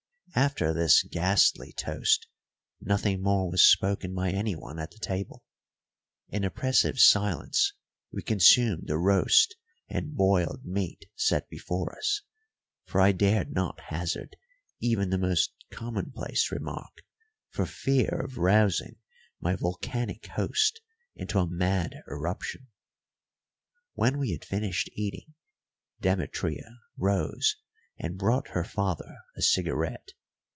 [0.33, 2.25] After this ghastly toast
[2.79, 5.43] nothing more was spoken by anyone at the table.
[6.29, 7.73] In oppressive silence
[8.13, 9.57] we consumed the roast
[9.89, 12.21] and boiled meat set before us;
[12.85, 14.37] for I dared not hazard
[14.79, 17.03] even the most commonplace remark
[17.49, 18.95] for fear of rousing
[19.41, 20.79] my volcanic host
[21.13, 22.67] into a mad eruption.
[23.95, 25.33] When we had finished eating,
[25.99, 27.57] Demetria rose
[27.99, 30.11] and brought her father a cigarette.